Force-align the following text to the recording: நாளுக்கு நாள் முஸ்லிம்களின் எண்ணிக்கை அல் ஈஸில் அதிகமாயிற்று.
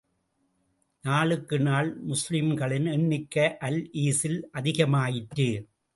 நாளுக்கு 1.03 1.59
நாள் 1.59 1.89
முஸ்லிம்களின் 2.03 2.87
எண்ணிக்கை 2.95 3.45
அல் 3.57 3.81
ஈஸில் 4.05 4.41
அதிகமாயிற்று. 4.53 5.49